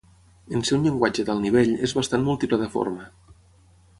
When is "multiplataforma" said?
2.31-3.09